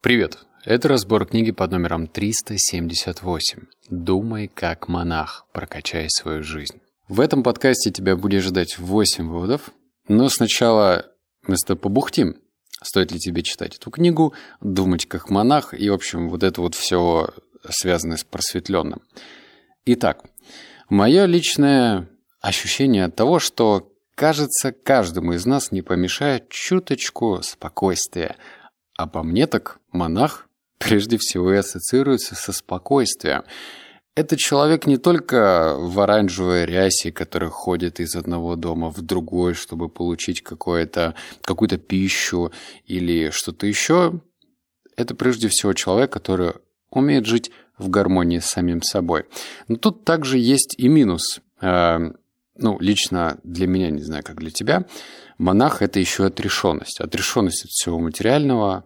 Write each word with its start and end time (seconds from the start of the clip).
Привет! 0.00 0.38
Это 0.64 0.86
разбор 0.86 1.26
книги 1.26 1.50
под 1.50 1.72
номером 1.72 2.06
378 2.06 3.58
«Думай 3.90 4.46
как 4.46 4.86
монах, 4.86 5.44
прокачай 5.52 6.08
свою 6.08 6.44
жизнь». 6.44 6.80
В 7.08 7.18
этом 7.18 7.42
подкасте 7.42 7.90
тебя 7.90 8.14
будет 8.14 8.44
ждать 8.44 8.78
8 8.78 9.28
выводов, 9.28 9.72
но 10.06 10.28
сначала 10.28 11.06
мы 11.48 11.56
с 11.56 11.64
тобой 11.64 11.80
побухтим. 11.80 12.36
Стоит 12.80 13.10
ли 13.10 13.18
тебе 13.18 13.42
читать 13.42 13.74
эту 13.74 13.90
книгу, 13.90 14.34
думать 14.60 15.06
как 15.06 15.30
монах 15.30 15.74
и, 15.74 15.90
в 15.90 15.94
общем, 15.94 16.28
вот 16.28 16.44
это 16.44 16.60
вот 16.60 16.76
все 16.76 17.30
связанное 17.68 18.18
с 18.18 18.24
просветленным. 18.24 19.02
Итак, 19.84 20.22
мое 20.88 21.24
личное 21.24 22.08
ощущение 22.40 23.06
от 23.06 23.16
того, 23.16 23.40
что, 23.40 23.90
кажется, 24.14 24.70
каждому 24.70 25.32
из 25.32 25.44
нас 25.44 25.72
не 25.72 25.82
помешает 25.82 26.50
чуточку 26.50 27.40
спокойствия– 27.42 28.36
а 28.98 29.06
по 29.06 29.22
мне 29.22 29.46
так 29.46 29.78
монах 29.92 30.48
прежде 30.78 31.16
всего 31.16 31.54
и 31.54 31.56
ассоциируется 31.56 32.34
со 32.34 32.52
спокойствием. 32.52 33.44
Это 34.14 34.36
человек 34.36 34.86
не 34.86 34.96
только 34.96 35.76
в 35.78 36.00
оранжевой 36.00 36.66
рясе, 36.66 37.12
который 37.12 37.50
ходит 37.50 38.00
из 38.00 38.16
одного 38.16 38.56
дома 38.56 38.90
в 38.90 39.00
другой, 39.00 39.54
чтобы 39.54 39.88
получить 39.88 40.42
какую-то 40.42 41.14
пищу 41.78 42.50
или 42.84 43.30
что-то 43.30 43.68
еще. 43.68 44.20
Это 44.96 45.14
прежде 45.14 45.46
всего 45.46 45.72
человек, 45.72 46.12
который 46.12 46.54
умеет 46.90 47.26
жить 47.26 47.52
в 47.78 47.88
гармонии 47.90 48.40
с 48.40 48.46
самим 48.46 48.82
собой. 48.82 49.26
Но 49.68 49.76
тут 49.76 50.04
также 50.04 50.38
есть 50.38 50.74
и 50.76 50.88
минус. 50.88 51.40
Э, 51.60 52.10
ну, 52.56 52.76
лично 52.80 53.38
для 53.44 53.68
меня, 53.68 53.90
не 53.90 54.02
знаю, 54.02 54.24
как 54.24 54.40
для 54.40 54.50
тебя, 54.50 54.84
монах– 55.38 55.80
это 55.82 56.00
еще 56.00 56.26
отрешенность. 56.26 57.00
Отрешенность 57.00 57.64
от 57.64 57.70
всего 57.70 58.00
материального, 58.00 58.84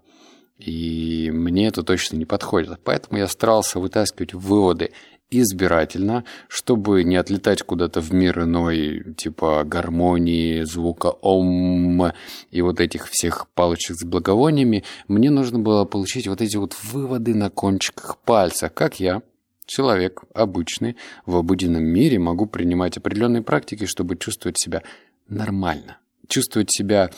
и 0.64 1.30
мне 1.30 1.68
это 1.68 1.82
точно 1.82 2.16
не 2.16 2.24
подходит. 2.24 2.80
Поэтому 2.84 3.18
я 3.18 3.26
старался 3.26 3.78
вытаскивать 3.78 4.34
выводы 4.34 4.92
избирательно, 5.30 6.24
чтобы 6.48 7.04
не 7.04 7.16
отлетать 7.16 7.62
куда-то 7.62 8.00
в 8.00 8.12
мир 8.12 8.42
иной, 8.42 9.14
типа 9.16 9.64
гармонии, 9.64 10.62
звука 10.62 11.06
ом 11.06 12.12
и 12.50 12.60
вот 12.60 12.80
этих 12.80 13.08
всех 13.08 13.48
палочек 13.54 13.96
с 13.96 14.04
благовониями. 14.04 14.84
Мне 15.08 15.30
нужно 15.30 15.58
было 15.58 15.84
получить 15.84 16.28
вот 16.28 16.42
эти 16.42 16.56
вот 16.56 16.76
выводы 16.82 17.34
на 17.34 17.48
кончиках 17.50 18.18
пальца, 18.18 18.68
как 18.68 19.00
я, 19.00 19.22
человек 19.66 20.22
обычный, 20.34 20.96
в 21.24 21.36
обыденном 21.36 21.82
мире 21.82 22.18
могу 22.18 22.46
принимать 22.46 22.98
определенные 22.98 23.42
практики, 23.42 23.86
чтобы 23.86 24.16
чувствовать 24.16 24.58
себя 24.60 24.82
нормально, 25.28 25.98
чувствовать 26.28 26.70
себя 26.70 27.10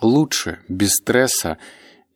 лучше, 0.00 0.58
без 0.68 0.94
стресса, 0.94 1.58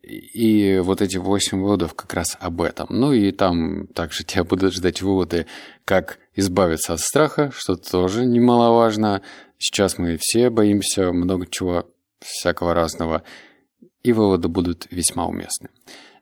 и 0.07 0.79
вот 0.79 1.01
эти 1.01 1.17
восемь 1.17 1.61
выводов 1.61 1.93
как 1.93 2.13
раз 2.13 2.37
об 2.39 2.61
этом. 2.61 2.87
Ну 2.89 3.13
и 3.13 3.31
там 3.31 3.87
также 3.87 4.23
тебя 4.23 4.43
будут 4.43 4.73
ждать 4.73 5.01
выводы, 5.01 5.45
как 5.85 6.19
избавиться 6.35 6.93
от 6.93 6.99
страха, 6.99 7.51
что 7.53 7.75
тоже 7.75 8.25
немаловажно. 8.25 9.21
Сейчас 9.57 9.97
мы 9.97 10.17
все 10.19 10.49
боимся 10.49 11.11
много 11.11 11.45
чего, 11.47 11.89
всякого 12.19 12.73
разного. 12.73 13.23
И 14.03 14.13
выводы 14.13 14.47
будут 14.47 14.87
весьма 14.91 15.25
уместны. 15.27 15.69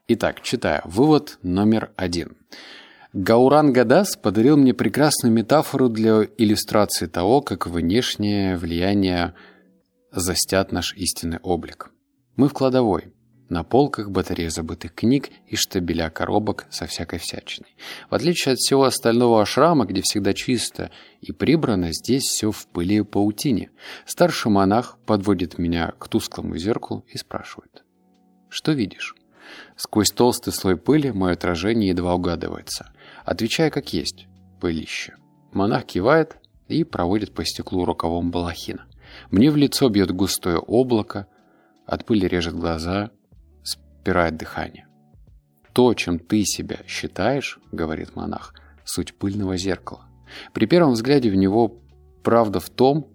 Итак, 0.07 0.41
читаю. 0.41 0.81
Вывод 0.85 1.37
номер 1.43 1.91
один. 1.95 2.37
Гауран 3.13 3.71
Гадас 3.71 4.17
подарил 4.17 4.57
мне 4.57 4.73
прекрасную 4.73 5.33
метафору 5.33 5.87
для 5.89 6.27
иллюстрации 6.37 7.05
того, 7.05 7.41
как 7.41 7.67
внешнее 7.67 8.57
влияние 8.57 9.33
застят 10.11 10.71
наш 10.71 10.93
истинный 10.95 11.39
облик. 11.39 11.91
Мы 12.35 12.49
в 12.49 12.53
кладовой. 12.53 13.14
На 13.47 13.63
полках 13.63 14.09
батарея 14.09 14.49
забытых 14.49 14.95
книг 14.95 15.29
и 15.45 15.55
штабеля 15.55 16.09
коробок 16.09 16.65
со 16.71 16.87
всякой 16.87 17.19
всячиной. 17.19 17.75
В 18.09 18.15
отличие 18.15 18.53
от 18.53 18.59
всего 18.59 18.85
остального 18.85 19.41
ашрама, 19.41 19.85
где 19.85 20.01
всегда 20.01 20.33
чисто 20.33 20.89
и 21.21 21.31
прибрано, 21.31 21.93
здесь 21.93 22.23
все 22.23 22.51
в 22.51 22.65
пыли 22.67 22.97
и 22.97 23.01
паутине. 23.01 23.69
Старший 24.07 24.51
монах 24.51 24.97
подводит 25.05 25.59
меня 25.59 25.93
к 25.99 26.07
тусклому 26.07 26.57
зеркалу 26.57 27.05
и 27.07 27.17
спрашивает. 27.17 27.83
«Что 28.49 28.71
видишь?» 28.71 29.15
Сквозь 29.75 30.09
толстый 30.09 30.51
слой 30.51 30.75
пыли 30.75 31.11
мое 31.11 31.33
отражение 31.33 31.89
едва 31.89 32.15
угадывается. 32.15 32.91
Отвечая 33.25 33.69
как 33.69 33.93
есть. 33.93 34.27
Пылище. 34.59 35.17
Монах 35.51 35.85
кивает 35.85 36.37
и 36.67 36.83
проводит 36.83 37.31
по 37.31 37.45
стеклу 37.45 37.85
рукавом 37.85 38.31
балахина. 38.31 38.85
Мне 39.29 39.51
в 39.51 39.55
лицо 39.55 39.87
бьет 39.89 40.09
густое 40.11 40.57
облако, 40.57 41.27
от 41.85 42.05
пыли 42.05 42.27
режет 42.27 42.55
глаза– 42.55 43.11
спирает 44.05 44.37
дыхание. 44.37 44.85
«То, 45.73 45.95
чем 45.95 46.19
ты 46.19 46.45
себя 46.45 46.77
считаешь,— 46.87 47.59
говорит 47.71 48.15
монах,— 48.15 48.53
суть 48.85 49.15
пыльного 49.15 49.57
зеркала. 49.57 50.05
При 50.53 50.67
первом 50.67 50.91
взгляде 50.91 51.31
в 51.31 51.35
него 51.35 51.81
правда 52.23 52.59
в 52.59 52.69
том, 52.69 53.07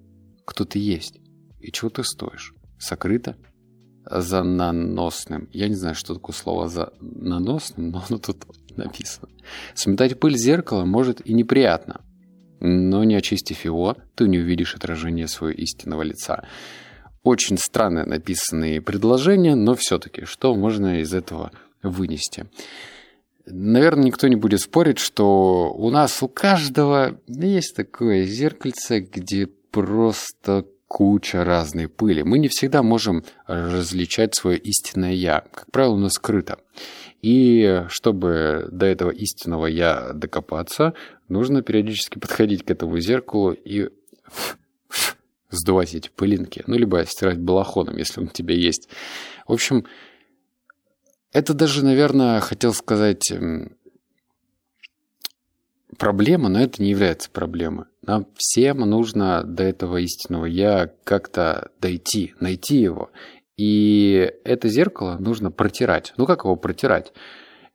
кто 0.45 0.65
ты 0.65 0.81
есть 0.81 1.21
и 1.61 1.71
чего 1.71 1.91
ты 1.91 2.03
стоишь. 2.03 2.55
Сокрыто 2.79 3.37
за 4.05 4.43
наносным. 4.43 5.49
Я 5.53 5.69
не 5.69 5.77
знаю, 5.77 5.95
что 5.95 6.15
такое 6.15 6.35
слово 6.35 6.67
за 6.67 6.93
наносным, 7.01 7.91
но 7.91 8.03
оно 8.09 8.19
тут 8.19 8.45
написано. 8.77 9.29
Сметать 9.75 10.19
пыль 10.19 10.37
зеркала 10.37 10.85
может 10.85 11.25
и 11.25 11.35
неприятно, 11.35 12.01
но 12.59 13.05
не 13.05 13.15
очистив 13.15 13.65
его, 13.65 13.97
ты 14.17 14.27
не 14.27 14.39
увидишь 14.39 14.75
отражение 14.75 15.29
своего 15.29 15.57
истинного 15.57 16.03
лица. 16.03 16.43
Очень 17.23 17.59
странно 17.59 18.07
написанные 18.07 18.81
предложения, 18.81 19.55
но 19.55 19.75
все-таки, 19.75 20.25
что 20.25 20.55
можно 20.55 21.01
из 21.01 21.13
этого 21.13 21.53
вынести? 21.83 22.47
Наверное, 23.47 24.05
никто 24.05 24.29
не 24.29 24.37
будет 24.37 24.61
спорить, 24.61 24.99
что 24.99 25.73
у 25.75 25.91
нас 25.91 26.23
у 26.23 26.29
каждого 26.29 27.21
есть 27.27 27.77
такое 27.77 28.25
зеркальце, 28.25 29.01
где 29.01 29.47
просто 29.47 30.67
куча 30.89 31.45
разной 31.45 31.89
пыли. 31.89 32.23
Мы 32.23 32.39
не 32.39 32.49
всегда 32.49 32.83
можем 32.83 33.25
различать 33.47 34.35
свое 34.35 34.59
истинное 34.59 35.13
«я». 35.13 35.45
Как 35.53 35.71
правило, 35.71 35.95
оно 35.95 36.09
скрыто. 36.09 36.59
И 37.23 37.85
чтобы 37.89 38.69
до 38.73 38.87
этого 38.87 39.11
истинного 39.11 39.67
«я» 39.67 40.13
докопаться, 40.15 40.95
нужно 41.29 41.63
периодически 41.63 42.19
подходить 42.19 42.65
к 42.65 42.71
этому 42.71 42.99
зеркалу 42.99 43.53
и 43.53 43.91
сдувать 45.51 45.95
эти 45.95 46.09
пылинки, 46.09 46.63
ну, 46.67 46.77
либо 46.77 47.05
стирать 47.07 47.39
балахоном, 47.39 47.97
если 47.97 48.21
он 48.21 48.27
у 48.27 48.31
тебя 48.31 48.55
есть. 48.55 48.89
В 49.47 49.53
общем, 49.53 49.85
это 51.33 51.55
даже, 51.55 51.85
наверное, 51.85 52.41
хотел 52.41 52.73
сказать 52.73 53.33
проблема, 55.99 56.49
но 56.49 56.61
это 56.61 56.83
не 56.83 56.91
является 56.91 57.31
проблемой. 57.31 57.87
Нам 58.03 58.27
всем 58.37 58.79
нужно 58.79 59.45
до 59.45 59.63
этого 59.63 59.99
истинного 59.99 60.47
«я» 60.47 60.91
как-то 61.05 61.71
дойти, 61.81 62.35
найти 62.41 62.79
его. 62.79 63.11
И 63.57 64.33
это 64.45 64.69
зеркало 64.69 65.19
нужно 65.19 65.51
протирать. 65.51 66.15
Ну, 66.17 66.27
как 66.27 66.45
его 66.45 66.57
протирать? 66.57 67.13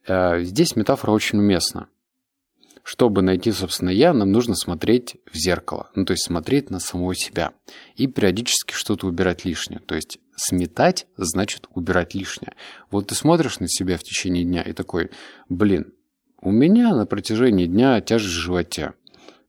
Э, 0.08 0.42
здесь 0.42 0.76
метафора 0.76 1.12
очень 1.12 1.38
уместна 1.38 1.88
чтобы 2.86 3.24
найти, 3.24 3.52
собственно, 3.52 3.90
я, 3.90 4.14
нам 4.14 4.32
нужно 4.32 4.54
смотреть 4.54 5.16
в 5.32 5.36
зеркало. 5.36 5.90
Ну, 5.96 6.06
то 6.06 6.14
есть 6.14 6.24
смотреть 6.24 6.70
на 6.70 6.80
самого 6.80 7.16
себя. 7.16 7.54
И 7.96 8.06
периодически 8.06 8.74
что-то 8.74 9.08
убирать 9.08 9.44
лишнее. 9.44 9.80
То 9.80 9.96
есть 9.96 10.20
сметать 10.36 11.08
значит 11.18 11.66
убирать 11.74 12.14
лишнее. 12.14 12.54
Вот 12.92 13.08
ты 13.08 13.16
смотришь 13.16 13.60
на 13.60 13.68
себя 13.68 13.98
в 13.98 14.04
течение 14.04 14.44
дня 14.44 14.62
и 14.62 14.72
такой, 14.72 15.10
блин, 15.50 15.94
у 16.42 16.52
меня 16.52 16.94
на 16.94 17.08
протяжении 17.08 17.66
дня 17.66 18.00
тяжесть 18.02 18.36
в 18.36 18.40
животе. 18.40 18.94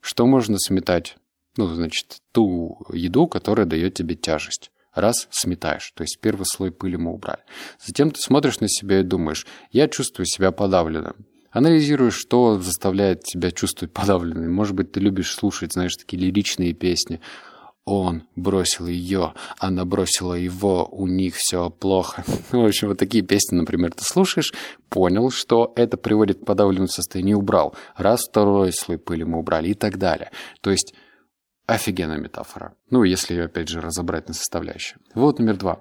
Что 0.00 0.26
можно 0.26 0.56
сметать? 0.58 1.18
Ну, 1.58 1.66
значит, 1.66 2.22
ту 2.32 2.86
еду, 2.90 3.26
которая 3.26 3.66
дает 3.66 3.92
тебе 3.92 4.14
тяжесть. 4.14 4.70
Раз 4.94 5.28
сметаешь, 5.30 5.92
то 5.94 6.04
есть 6.04 6.20
первый 6.22 6.46
слой 6.46 6.72
пыли 6.72 6.96
мы 6.96 7.12
убрали. 7.12 7.42
Затем 7.84 8.12
ты 8.12 8.18
смотришь 8.18 8.60
на 8.60 8.68
себя 8.68 9.00
и 9.00 9.02
думаешь, 9.02 9.46
я 9.72 9.88
чувствую 9.88 10.24
себя 10.24 10.52
подавленным. 10.52 11.26
Анализируешь, 11.56 12.12
что 12.12 12.60
заставляет 12.60 13.22
тебя 13.22 13.50
чувствовать 13.50 13.90
подавленным. 13.90 14.52
Может 14.52 14.74
быть, 14.74 14.92
ты 14.92 15.00
любишь 15.00 15.32
слушать, 15.32 15.72
знаешь, 15.72 15.96
такие 15.96 16.22
лиричные 16.22 16.74
песни. 16.74 17.22
Он 17.86 18.24
бросил 18.36 18.86
ее, 18.86 19.32
она 19.56 19.86
бросила 19.86 20.34
его, 20.34 20.86
у 20.92 21.06
них 21.06 21.34
все 21.34 21.70
плохо. 21.70 22.24
В 22.52 22.62
общем, 22.62 22.88
вот 22.88 22.98
такие 22.98 23.24
песни, 23.24 23.56
например, 23.56 23.94
ты 23.94 24.04
слушаешь, 24.04 24.52
понял, 24.90 25.30
что 25.30 25.72
это 25.76 25.96
приводит 25.96 26.40
к 26.40 26.44
подавленному 26.44 26.88
состоянию, 26.88 27.38
убрал. 27.38 27.74
Раз, 27.96 28.28
второй 28.28 28.70
слой 28.74 28.98
пыли 28.98 29.24
мы 29.24 29.38
убрали 29.38 29.68
и 29.70 29.74
так 29.74 29.96
далее. 29.96 30.32
То 30.60 30.70
есть 30.70 30.92
офигенная 31.64 32.18
метафора. 32.18 32.74
Ну, 32.90 33.02
если 33.02 33.32
ее, 33.32 33.44
опять 33.44 33.68
же, 33.68 33.80
разобрать 33.80 34.28
на 34.28 34.34
составляющие. 34.34 34.98
Вот 35.14 35.38
номер 35.38 35.56
два. 35.56 35.80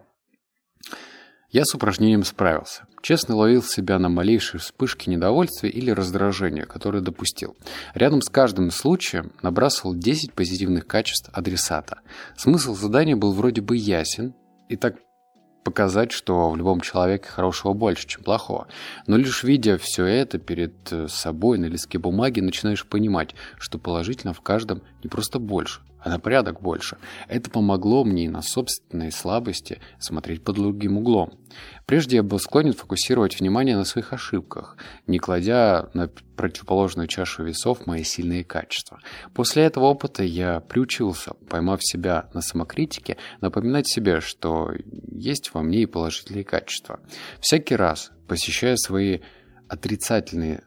Я 1.52 1.64
с 1.64 1.74
упражнением 1.74 2.24
справился. 2.24 2.84
Честно 3.02 3.36
ловил 3.36 3.62
себя 3.62 4.00
на 4.00 4.10
малейшие 4.10 4.60
вспышки 4.60 5.10
недовольствия 5.10 5.70
или 5.70 5.92
раздражения, 5.92 6.66
которые 6.66 7.02
допустил. 7.02 7.56
Рядом 7.94 8.22
с 8.22 8.30
каждым 8.30 8.72
случаем 8.72 9.32
набрасывал 9.42 9.96
10 9.96 10.34
позитивных 10.34 10.88
качеств 10.88 11.30
адресата. 11.32 12.00
Смысл 12.36 12.76
задания 12.76 13.16
был 13.16 13.32
вроде 13.32 13.62
бы 13.62 13.78
ясен 13.78 14.34
и 14.70 14.76
так 14.76 14.96
показать, 15.64 16.12
что 16.12 16.52
в 16.52 16.56
любом 16.56 16.80
человеке 16.80 17.28
хорошего 17.28 17.74
больше, 17.74 18.08
чем 18.08 18.24
плохого. 18.24 18.68
Но 19.08 19.18
лишь 19.18 19.44
видя 19.44 19.78
все 19.78 20.06
это 20.06 20.38
перед 20.38 20.74
э, 20.94 21.08
собой 21.08 21.58
на 21.58 21.66
листке 21.66 21.98
бумаги, 21.98 22.40
начинаешь 22.40 22.86
понимать, 22.86 23.34
что 23.58 23.80
положительно 23.80 24.34
в 24.34 24.42
каждом 24.42 24.84
не 25.04 25.10
просто 25.10 25.40
больше, 25.40 25.82
а 26.06 26.10
на 26.10 26.19
порядок 26.19 26.62
больше. 26.62 26.98
Это 27.28 27.50
помогло 27.50 28.04
мне 28.04 28.25
и 28.25 28.30
на 28.30 28.44
собственной 28.44 29.12
слабости 29.12 29.81
смотреть 29.98 30.44
под 30.44 30.57
другим 30.57 31.00
углом. 31.00 31.34
Прежде 31.88 32.18
я 32.18 32.24
был 32.24 32.38
склонен 32.38 32.74
фокусировать 32.74 33.40
внимание 33.40 33.75
на 33.75 33.86
своих 33.86 34.13
ошибках, 34.13 34.78
не 35.07 35.18
кладя 35.18 35.90
на 35.96 36.07
противоположную 36.38 37.07
чашу 37.07 37.44
весов 37.44 37.88
мои 37.88 38.04
сильные 38.04 38.44
качества. 38.44 39.00
После 39.34 39.63
этого 39.63 39.86
опыта 39.86 40.24
я 40.24 40.60
приучился, 40.60 41.34
поймав 41.50 41.84
себя 41.84 42.30
на 42.36 42.42
самокритике, 42.42 43.18
напоминать 43.42 43.88
себе, 43.88 44.22
что 44.22 44.74
есть 45.12 45.56
во 45.56 45.63
мне 45.63 45.81
и 45.81 45.86
положительные 45.88 46.44
качества. 46.44 47.00
Всякий 47.40 47.75
раз, 47.75 48.12
посещая 48.28 48.75
свои 48.75 49.22
отрицательные 49.68 50.62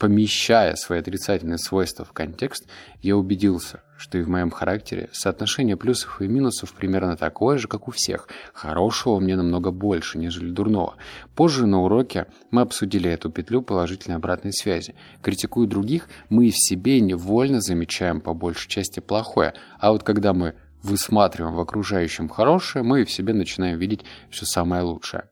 помещая 0.00 0.76
свои 0.76 0.98
отрицательные 0.98 1.58
свойства 1.58 2.04
в 2.04 2.12
контекст, 2.12 2.66
я 3.02 3.16
убедился, 3.16 3.82
что 4.00 4.16
и 4.16 4.22
в 4.22 4.28
моем 4.28 4.50
характере 4.50 5.10
соотношение 5.12 5.76
плюсов 5.76 6.22
и 6.22 6.26
минусов 6.26 6.72
примерно 6.72 7.16
такое 7.18 7.58
же, 7.58 7.68
как 7.68 7.86
у 7.86 7.90
всех. 7.90 8.28
Хорошего 8.54 9.20
мне 9.20 9.36
намного 9.36 9.70
больше, 9.70 10.16
нежели 10.18 10.50
дурного. 10.50 10.96
Позже 11.34 11.66
на 11.66 11.82
уроке 11.82 12.26
мы 12.50 12.62
обсудили 12.62 13.10
эту 13.10 13.30
петлю 13.30 13.60
положительной 13.60 14.16
обратной 14.16 14.54
связи. 14.54 14.94
Критикуя 15.22 15.66
других, 15.66 16.08
мы 16.30 16.50
в 16.50 16.56
себе 16.56 17.00
невольно 17.00 17.60
замечаем 17.60 18.22
по 18.22 18.32
большей 18.32 18.70
части 18.70 19.00
плохое, 19.00 19.52
а 19.78 19.92
вот 19.92 20.02
когда 20.02 20.32
мы 20.32 20.54
высматриваем 20.82 21.54
в 21.54 21.60
окружающем 21.60 22.30
хорошее, 22.30 22.82
мы 22.82 23.04
в 23.04 23.10
себе 23.10 23.34
начинаем 23.34 23.78
видеть 23.78 24.04
все 24.30 24.46
самое 24.46 24.82
лучшее. 24.82 25.28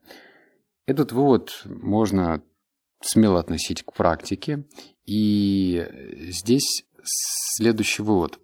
Этот 0.87 1.13
вывод 1.13 1.63
можно 1.65 2.43
смело 3.01 3.41
относить 3.41 3.83
к 3.83 3.93
практике. 3.93 4.65
И 5.07 5.87
здесь 6.31 6.85
следующий 7.03 8.03
вывод. 8.03 8.39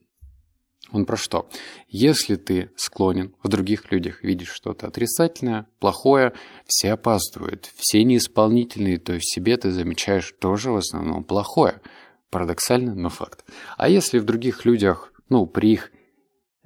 Он 0.93 1.07
про 1.07 1.17
что? 1.17 1.49
Если 1.89 2.37
ты 2.37 2.71
склонен 2.77 3.35
в 3.43 3.49
других 3.49 3.91
людях 3.91 4.23
видеть 4.23 4.49
что-то 4.49 4.87
отрицательное, 4.87 5.67
плохое, 5.81 6.35
все 6.67 6.93
опаздывают, 6.93 7.71
все 7.77 8.05
неисполнительные, 8.05 8.99
то 8.99 9.19
в 9.19 9.25
себе 9.25 9.57
ты 9.57 9.71
замечаешь 9.71 10.35
тоже 10.39 10.71
в 10.71 10.77
основном 10.77 11.25
плохое. 11.25 11.81
Парадоксально, 12.31 12.95
но 12.95 13.09
факт. 13.09 13.45
А 13.77 13.89
если 13.89 14.19
в 14.19 14.25
других 14.25 14.65
людях, 14.65 15.13
ну, 15.29 15.47
при 15.47 15.73
их 15.73 15.91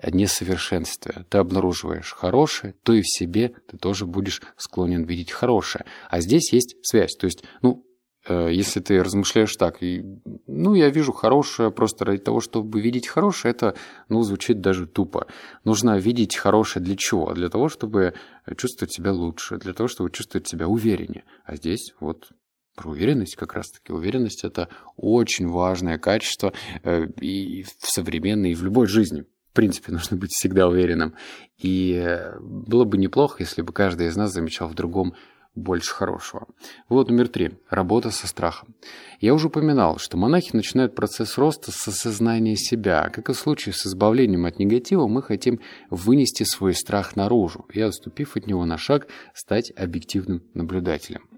несовершенстве 0.02 1.24
ты 1.28 1.38
обнаруживаешь 1.38 2.12
хорошее, 2.12 2.74
то 2.82 2.92
и 2.92 3.02
в 3.02 3.08
себе 3.08 3.52
ты 3.68 3.76
тоже 3.76 4.06
будешь 4.06 4.42
склонен 4.56 5.04
видеть 5.04 5.30
хорошее. 5.30 5.84
А 6.08 6.20
здесь 6.20 6.52
есть 6.52 6.76
связь. 6.82 7.14
То 7.16 7.26
есть, 7.26 7.44
ну, 7.62 7.84
если 8.28 8.80
ты 8.80 9.02
размышляешь 9.02 9.56
так, 9.56 9.82
и, 9.82 10.04
ну, 10.46 10.74
я 10.74 10.90
вижу 10.90 11.12
хорошее 11.12 11.70
просто 11.70 12.04
ради 12.04 12.22
того, 12.22 12.40
чтобы 12.40 12.80
видеть 12.80 13.06
хорошее, 13.06 13.52
это, 13.52 13.74
ну, 14.08 14.22
звучит 14.22 14.60
даже 14.60 14.86
тупо. 14.86 15.26
Нужно 15.64 15.98
видеть 15.98 16.36
хорошее 16.36 16.84
для 16.84 16.96
чего? 16.96 17.32
Для 17.32 17.48
того, 17.48 17.68
чтобы 17.68 18.14
чувствовать 18.56 18.92
себя 18.92 19.12
лучше, 19.12 19.56
для 19.56 19.72
того, 19.72 19.88
чтобы 19.88 20.10
чувствовать 20.10 20.46
себя 20.46 20.68
увереннее. 20.68 21.24
А 21.44 21.56
здесь 21.56 21.94
вот 22.00 22.30
про 22.76 22.90
уверенность 22.90 23.36
как 23.36 23.54
раз-таки. 23.54 23.92
Уверенность– 23.92 24.44
это 24.44 24.68
очень 24.96 25.48
важное 25.48 25.98
качество 25.98 26.52
э, 26.84 27.06
и 27.20 27.64
в 27.64 27.86
современной, 27.86 28.52
и 28.52 28.54
в 28.54 28.62
любой 28.62 28.86
жизни 28.86 29.24
принципе, 29.58 29.90
нужно 29.92 30.16
быть 30.16 30.30
всегда 30.30 30.68
уверенным. 30.68 31.14
И 31.58 31.92
э, 31.94 32.38
было 32.40 32.84
бы 32.84 32.96
неплохо, 32.96 33.36
если 33.40 33.62
бы 33.62 33.72
каждый 33.72 34.06
из 34.06 34.16
нас 34.16 34.32
замечал 34.32 34.68
в 34.68 34.74
другом 34.74 35.14
больше 35.54 35.92
хорошего. 35.92 36.46
Вот 36.88 37.08
номер 37.08 37.28
три. 37.28 37.52
Работа 37.68 38.10
со 38.10 38.26
страхом. 38.26 38.74
Я 39.20 39.34
уже 39.34 39.48
упоминал, 39.48 39.98
что 39.98 40.16
монахи 40.16 40.54
начинают 40.54 40.94
процесс 40.94 41.36
роста 41.36 41.72
с 41.72 41.88
осознания 41.88 42.56
себя. 42.56 43.10
Как 43.10 43.28
и 43.28 43.32
в 43.32 43.36
случае 43.36 43.72
с 43.72 43.86
избавлением 43.86 44.46
от 44.46 44.58
негатива, 44.58 45.06
мы 45.06 45.22
хотим 45.22 45.60
вынести 45.90 46.44
свой 46.44 46.74
страх 46.74 47.16
наружу 47.16 47.66
и, 47.72 47.80
отступив 47.80 48.36
от 48.36 48.46
него 48.46 48.64
на 48.64 48.78
шаг, 48.78 49.08
стать 49.34 49.72
объективным 49.76 50.42
наблюдателем. 50.54 51.28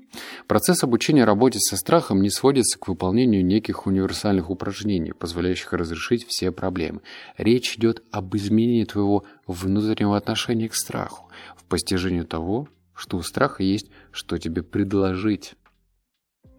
Процесс 0.46 0.82
обучения 0.82 1.24
работе 1.24 1.60
со 1.60 1.76
страхом 1.76 2.20
не 2.20 2.30
сводится 2.30 2.78
к 2.78 2.88
выполнению 2.88 3.44
неких 3.44 3.86
универсальных 3.86 4.50
упражнений, 4.50 5.12
позволяющих 5.12 5.72
разрешить 5.72 6.26
все 6.26 6.50
проблемы. 6.50 7.00
Речь 7.38 7.76
идет 7.76 8.02
об 8.10 8.34
изменении 8.36 8.84
твоего 8.84 9.24
внутреннего 9.46 10.16
отношения 10.16 10.68
к 10.68 10.74
страху, 10.74 11.30
в 11.56 11.64
постижении 11.64 12.22
того, 12.22 12.68
что 13.00 13.16
у 13.16 13.22
страха 13.22 13.62
есть, 13.62 13.90
что 14.12 14.36
тебе 14.36 14.62
предложить. 14.62 15.54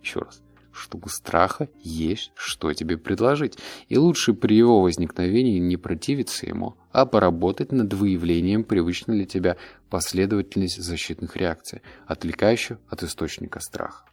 Еще 0.02 0.20
раз 0.20 0.42
что 0.74 0.98
у 1.04 1.10
страха 1.10 1.68
есть 1.82 2.32
что 2.34 2.74
тебе 2.74 2.98
предложить, 2.98 3.58
и 3.90 3.98
лучше 3.98 4.34
при 4.34 4.56
его 4.56 4.82
возникновении 4.82 5.60
не 5.60 5.76
противиться 5.76 6.46
ему, 6.46 6.78
а 6.94 7.06
поработать 7.06 7.74
над 7.74 7.94
выявлением 7.94 8.64
привычной 8.64 9.18
для 9.18 9.26
тебя 9.26 9.58
последовательности 9.90 10.80
защитных 10.80 11.36
реакций, 11.36 11.82
отвлекающих 12.08 12.78
от 12.88 13.04
источника 13.04 13.60
страха. 13.60 14.06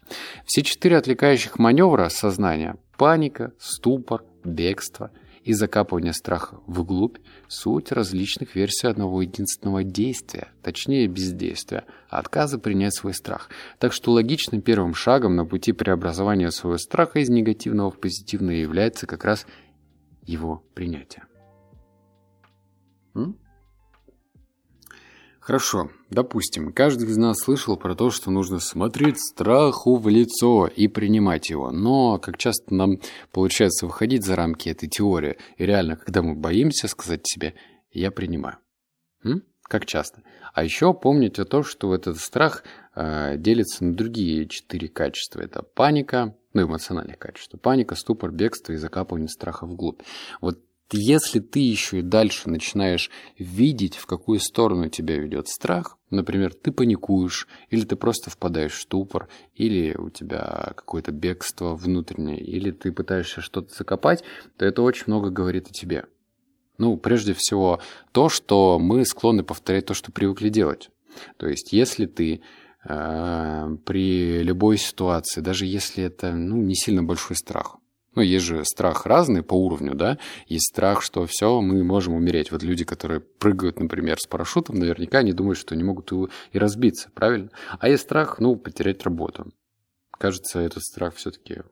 Все 0.46 0.62
четыре 0.62 0.96
отвлекающих 0.96 1.60
маневра 1.60 2.08
сознания– 2.08 2.76
паника, 2.98 3.52
ступор, 3.60 4.24
бегство– 4.44 5.12
и 5.48 5.54
закапывание 5.54 6.12
страха 6.12 6.60
вглубь– 6.66 7.16
суть 7.48 7.90
различных 7.90 8.54
версий 8.54 8.86
одного 8.86 9.22
единственного 9.22 9.82
действия, 9.82 10.48
точнее 10.62 11.06
бездействия, 11.06 11.86
отказа 12.10 12.58
принять 12.58 12.94
свой 12.94 13.14
страх. 13.14 13.48
Так 13.78 13.94
что 13.94 14.12
логичным 14.12 14.60
первым 14.60 14.92
шагом 14.92 15.36
на 15.36 15.46
пути 15.46 15.72
преобразования 15.72 16.50
своего 16.50 16.76
страха 16.76 17.20
из 17.20 17.30
негативного 17.30 17.90
в 17.90 17.98
позитивное 17.98 18.56
является 18.56 19.06
как 19.06 19.24
раз 19.24 19.46
его 20.22 20.62
принятие. 20.74 21.24
М? 23.14 23.38
Хорошо, 25.48 25.90
допустим, 26.10 26.74
каждый 26.74 27.08
из 27.08 27.16
нас 27.16 27.38
слышал 27.38 27.78
про 27.78 27.94
то, 27.94 28.10
что 28.10 28.30
нужно 28.30 28.58
смотреть 28.58 29.18
страху 29.18 29.96
в 29.96 30.06
лицо 30.06 30.66
и 30.66 30.88
принимать 30.88 31.48
его. 31.48 31.70
Но 31.70 32.18
как 32.18 32.36
часто 32.36 32.74
нам 32.74 33.00
получается 33.32 33.86
выходить 33.86 34.26
за 34.26 34.36
рамки 34.36 34.68
этой 34.68 34.90
теории, 34.90 35.38
и 35.56 35.64
реально, 35.64 35.96
когда 35.96 36.20
мы 36.20 36.34
боимся 36.34 36.86
сказать 36.86 37.26
себе 37.26 37.54
«я 37.90 38.10
принимаю». 38.10 38.58
М? 39.24 39.42
Как 39.62 39.86
часто. 39.86 40.22
А 40.52 40.64
еще 40.64 40.92
помните 40.92 41.46
то, 41.46 41.62
что 41.62 41.94
этот 41.94 42.18
страх 42.18 42.62
э, 42.94 43.38
делится 43.38 43.86
на 43.86 43.94
другие 43.94 44.46
четыре 44.48 44.88
качества. 44.88 45.40
Это 45.40 45.62
паника, 45.62 46.36
ну, 46.52 46.64
эмоциональные 46.64 47.17
качества. 47.17 47.56
Паника, 47.56 47.94
ступор, 47.94 48.32
бегство 48.32 48.72
и 48.74 48.76
закапывание 48.76 49.28
страха 49.28 49.67
вглубь. 49.67 50.02
Вот 50.43 50.58
если 50.92 51.40
ты 51.40 51.60
еще 51.60 51.98
и 51.98 52.02
дальше 52.02 52.48
начинаешь 52.48 53.10
видеть, 53.38 53.96
в 53.96 54.06
какую 54.06 54.40
сторону 54.40 54.88
тебя 54.88 55.18
ведет 55.18 55.48
страх, 55.48 55.98
например, 56.10 56.54
ты 56.54 56.72
паникуешь, 56.72 57.46
или 57.68 57.84
ты 57.84 57.96
просто 57.96 58.30
впадаешь 58.30 58.72
в 58.72 58.80
ступор, 58.80 59.28
или 59.54 59.94
у 59.96 60.08
тебя 60.10 60.72
какое-то 60.76 61.12
бегство 61.12 61.74
внутреннее, 61.74 62.40
или 62.40 62.70
ты 62.70 62.92
пытаешься 62.92 63.40
что-то 63.40 63.74
закопать, 63.74 64.24
то 64.56 64.64
это 64.64 64.82
очень 64.82 65.04
много 65.06 65.30
говорит 65.30 65.68
о 65.68 65.72
тебе. 65.72 66.06
Ну, 66.78 66.96
прежде 66.96 67.34
всего, 67.34 67.80
то, 68.12 68.28
что 68.28 68.78
мы 68.78 69.04
склонны 69.04 69.42
повторять 69.42 69.86
то, 69.86 69.94
что 69.94 70.12
привыкли 70.12 70.48
делать. 70.48 70.90
То 71.36 71.48
есть, 71.48 71.72
если 71.72 72.06
ты 72.06 72.40
э, 72.88 73.76
при 73.84 74.42
любой 74.42 74.78
ситуации, 74.78 75.40
даже 75.40 75.66
если 75.66 76.04
это 76.04 76.32
ну, 76.32 76.56
не 76.56 76.76
сильно 76.76 77.02
большой 77.02 77.36
страх, 77.36 77.78
ну, 78.15 78.22
есть 78.22 78.44
же 78.44 78.65
страх 78.65 79.06
разный 79.06 79.43
по 79.43 79.55
уровню, 79.55 79.94
да. 79.94 80.19
Есть 80.46 80.70
страх, 80.72 81.03
что 81.03 81.27
все, 81.27 81.60
мы 81.60 81.84
можем 81.84 82.15
умереть. 82.15 82.50
Вот 82.50 82.62
люди, 82.62 82.84
которые 82.84 83.20
прыгают, 83.20 83.79
например, 83.79 84.19
с 84.19 84.27
парашютом, 84.27 84.77
наверняка 84.79 85.22
не 85.22 85.32
думают, 85.32 85.58
что 85.58 85.77
не 85.77 85.84
могут 85.84 86.12
и 86.53 86.58
разбиться, 86.58 87.10
правильно? 87.15 87.50
А 87.79 87.88
есть 87.88 88.03
страх, 88.03 88.41
ну, 88.41 88.56
потерять 88.56 89.05
работу. 89.05 89.53
Кажется, 90.19 90.58
этот 90.58 90.82
страх 90.82 91.15
все-таки 91.15 91.62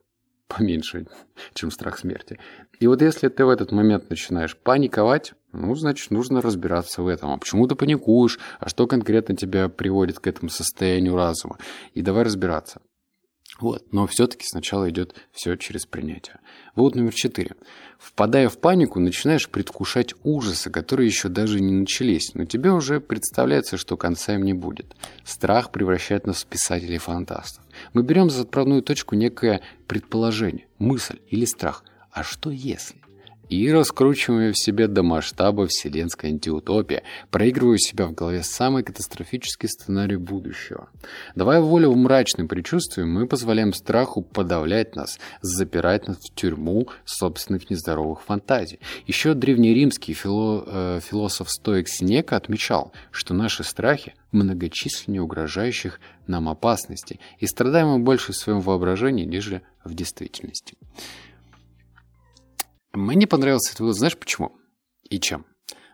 поменьше, 0.47 1.07
чем 1.53 1.71
страх 1.71 1.99
смерти. 1.99 2.39
И 2.79 2.87
вот 2.87 3.01
если 3.01 3.27
ты 3.27 3.43
в 3.45 3.49
этот 3.49 3.71
момент 3.71 4.09
начинаешь 4.09 4.55
паниковать, 4.55 5.33
ну, 5.51 5.75
значит, 5.75 6.11
нужно 6.11 6.41
разбираться 6.41 7.01
в 7.01 7.07
этом. 7.07 7.31
А 7.31 7.37
почему 7.37 7.67
ты 7.67 7.75
паникуешь? 7.75 8.39
А 8.59 8.69
что 8.69 8.87
конкретно 8.87 9.35
тебя 9.35 9.69
приводит 9.69 10.19
к 10.19 10.27
этому 10.27 10.49
состоянию 10.49 11.15
разума? 11.15 11.57
И 11.93 12.01
давай 12.01 12.23
разбираться. 12.23 12.81
Вот. 13.59 13.91
Но 13.91 14.05
все-таки 14.07 14.45
сначала 14.45 14.89
идет 14.89 15.15
все 15.31 15.55
через 15.55 15.85
принятие. 15.85 16.39
Вывод 16.75 16.95
номер 16.95 17.13
четыре. 17.13 17.55
Впадая 17.97 18.49
в 18.49 18.59
панику, 18.59 18.99
начинаешь 18.99 19.49
предвкушать 19.49 20.13
ужасы, 20.23 20.69
которые 20.69 21.07
еще 21.07 21.29
даже 21.29 21.59
не 21.59 21.73
начались, 21.73 22.35
но 22.35 22.45
тебе 22.45 22.71
уже 22.71 22.99
представляется, 22.99 23.77
что 23.77 23.97
конца 23.97 24.35
им 24.35 24.43
не 24.43 24.53
будет. 24.53 24.95
Страх 25.23 25.71
превращает 25.71 26.27
нас 26.27 26.43
в 26.43 26.47
писателей-фантастов. 26.47 27.63
Мы 27.93 28.03
берем 28.03 28.29
за 28.29 28.43
отправную 28.43 28.83
точку 28.83 29.15
некое 29.15 29.61
предположение, 29.87 30.67
мысль 30.77 31.19
или 31.29 31.45
страх. 31.45 31.83
А 32.11 32.23
что 32.23 32.51
если? 32.51 33.01
И 33.49 33.71
раскручиваю 33.71 34.53
в 34.53 34.57
себе 34.57 34.87
до 34.87 35.03
масштаба 35.03 35.67
вселенской 35.67 36.29
антиутопии, 36.29 37.03
проигрываю 37.31 37.77
себя 37.77 38.07
в 38.07 38.13
голове 38.13 38.43
самый 38.43 38.83
катастрофический 38.83 39.69
сценарий 39.69 40.17
будущего. 40.17 40.89
Давая 41.35 41.61
волю 41.61 41.91
в 41.91 41.97
мрачным 41.97 42.47
предчувствиям, 42.47 43.11
мы 43.11 43.27
позволяем 43.27 43.73
страху 43.73 44.21
подавлять 44.21 44.95
нас, 44.95 45.19
запирать 45.41 46.07
нас 46.07 46.17
в 46.17 46.33
тюрьму 46.33 46.87
собственных 47.05 47.69
нездоровых 47.69 48.21
фантазий. 48.21 48.79
Еще 49.05 49.33
древнеримский 49.33 50.13
фило, 50.13 50.63
э, 50.67 50.99
философ-стоик 51.01 51.87
Синека 51.87 52.35
отмечал, 52.35 52.91
что 53.11 53.33
наши 53.33 53.63
страхи 53.63 54.13
многочисленнее 54.31 55.21
угрожающих 55.21 55.99
нам 56.27 56.49
опасностей, 56.49 57.19
и 57.39 57.47
страдаем 57.47 57.87
мы 57.87 57.99
больше 57.99 58.33
в 58.33 58.35
своем 58.35 58.59
воображении, 58.59 59.25
нежели 59.25 59.61
в 59.83 59.93
действительности. 59.93 60.75
Мне 62.97 63.27
понравился 63.27 63.69
этот 63.69 63.81
вывод, 63.81 63.95
знаешь 63.95 64.17
почему? 64.17 64.53
И 65.03 65.19
чем? 65.19 65.45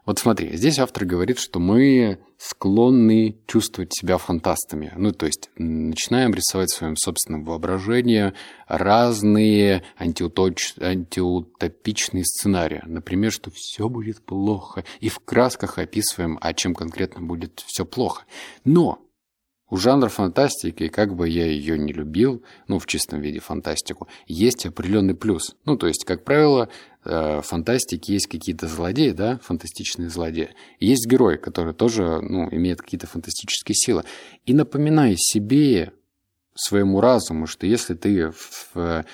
Вот 0.06 0.20
смотри, 0.20 0.56
здесь 0.56 0.80
автор 0.80 1.06
говорит, 1.06 1.38
что 1.38 1.60
мы 1.60 2.20
склонны 2.38 3.38
чувствовать 3.46 3.94
себя 3.94 4.18
фантастами. 4.18 4.94
Ну, 4.96 5.12
то 5.12 5.26
есть 5.26 5.50
начинаем 5.58 6.34
рисовать 6.34 6.72
в 6.72 6.76
своем 6.76 6.96
собственном 6.96 7.44
воображении 7.44 8.34
разные 8.68 9.84
антиуточ... 9.98 10.76
антиутопичные 10.80 12.24
сценарии. 12.24 12.82
Например, 12.86 13.32
что 13.32 13.52
все 13.54 13.90
будет 13.90 14.22
плохо. 14.22 14.86
И 15.02 15.10
в 15.10 15.20
красках 15.20 15.80
описываем, 15.80 16.38
а 16.42 16.54
чем 16.54 16.74
конкретно 16.74 17.22
будет 17.22 17.64
все 17.66 17.86
плохо. 17.86 18.24
Но 18.64 19.04
у 19.74 19.78
жанра 19.78 20.08
фантастики, 20.08 20.88
как 20.88 21.16
бы 21.16 21.28
я 21.28 21.48
ее 21.48 21.80
не 21.80 21.94
любил, 21.94 22.44
ну, 22.68 22.78
в 22.78 22.86
чистом 22.86 23.22
виде 23.22 23.40
фантастику, 23.40 24.08
есть 24.28 24.68
определенный 24.68 25.16
плюс. 25.16 25.56
Ну, 25.66 25.78
то 25.78 25.88
есть, 25.88 26.06
как 26.06 26.24
правило, 26.24 26.70
э, 27.06 27.40
в 27.40 27.42
фантастике 27.42 28.14
есть 28.14 28.28
какие-то 28.28 28.68
злодеи, 28.68 29.12
да, 29.12 29.40
фантастичные 29.44 30.10
злодеи. 30.10 30.50
есть 30.80 31.08
герой, 31.08 31.38
который 31.38 31.74
тоже, 31.74 32.22
ну, 32.22 32.50
имеет 32.52 32.82
какие-то 32.82 33.08
фантастические 33.08 33.76
силы. 33.76 34.04
И 34.46 34.54
напоминай 34.54 35.16
себе, 35.18 35.94
своему 36.56 37.02
разуму, 37.02 37.48
что 37.48 37.66
если 37.66 37.94
ты 37.96 38.32
в, 38.32 39.06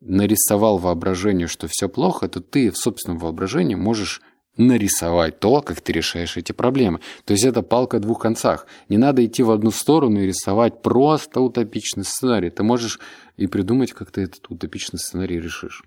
нарисовал 0.00 0.78
воображение, 0.78 1.46
что 1.46 1.68
все 1.68 1.88
плохо, 1.88 2.28
то 2.28 2.40
ты 2.40 2.70
в 2.70 2.76
собственном 2.76 3.18
воображении 3.18 3.74
можешь 3.74 4.20
нарисовать 4.56 5.40
то, 5.40 5.62
как 5.62 5.80
ты 5.80 5.92
решаешь 5.92 6.36
эти 6.36 6.52
проблемы. 6.52 7.00
То 7.24 7.32
есть 7.32 7.44
это 7.44 7.62
палка 7.62 7.96
о 7.96 8.00
двух 8.00 8.20
концах. 8.20 8.66
Не 8.88 8.98
надо 8.98 9.24
идти 9.24 9.42
в 9.42 9.50
одну 9.50 9.70
сторону 9.70 10.20
и 10.20 10.26
рисовать 10.26 10.82
просто 10.82 11.40
утопичный 11.40 12.04
сценарий. 12.04 12.50
Ты 12.50 12.62
можешь 12.62 13.00
и 13.36 13.46
придумать, 13.46 13.92
как 13.92 14.10
ты 14.10 14.22
этот 14.22 14.50
утопичный 14.50 14.98
сценарий 14.98 15.40
решишь. 15.40 15.84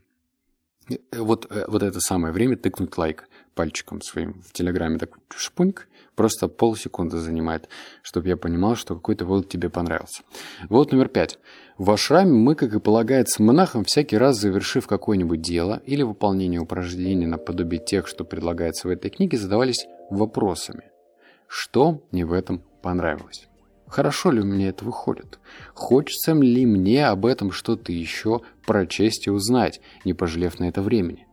Э, 0.89 0.98
вот, 1.13 1.48
э, 1.50 1.65
вот 1.68 1.84
это 1.84 2.00
самое 2.00 2.34
время 2.34 2.58
тыкнуть 2.58 2.98
лайк 2.98 3.27
пальчиком 3.54 4.01
своим 4.01 4.42
в 4.42 4.54
Телеграме. 4.54 4.98
Так 4.98 5.18
шпуньк, 5.36 5.88
просто 6.15 6.48
полсекунды 6.48 7.18
занимает, 7.18 7.70
чтобы 8.01 8.27
я 8.27 8.38
понимал, 8.38 8.75
что 8.75 8.96
какой-то 8.96 9.25
вывод 9.25 9.50
тебе 9.50 9.70
понравился. 9.70 10.24
Вот 10.70 10.92
номер 10.92 11.08
пять. 11.08 11.39
В 11.77 11.92
ашраме 11.92 12.32
мы, 12.32 12.56
как 12.56 12.74
и 12.74 12.80
полагается 12.80 13.42
монахам, 13.42 13.84
всякий 13.84 14.18
раз 14.18 14.38
завершив 14.38 14.88
какое-нибудь 14.88 15.42
дело 15.42 15.82
или 15.86 16.04
выполнение 16.04 16.60
упражнений 16.60 17.25
наподобие 17.25 17.84
тех, 17.84 18.08
что 18.08 18.24
предлагается 18.24 18.88
в 18.88 18.92
этой 18.92 19.10
книге, 19.10 19.38
задавались 19.38 19.88
вопросами. 20.10 20.92
Что 21.48 22.06
мне 22.12 22.25
в 22.25 22.34
этом 22.34 22.63
понравилось? 22.82 23.48
Хорошо 23.96 24.30
ли 24.32 24.42
у 24.42 24.44
меня 24.44 24.68
это 24.68 24.84
выходит? 24.84 25.40
Хочется 25.74 26.34
ли 26.34 26.66
мне 26.66 27.08
об 27.08 27.25
этом 27.25 27.54
что-то 27.54 27.94
еще 27.94 28.42
прочесть 28.66 29.25
и 29.28 29.30
узнать, 29.30 29.80
не 30.04 30.14
пожалев 30.14 30.60
на 30.60 30.68
это 30.68 30.82
времени? 30.82 31.25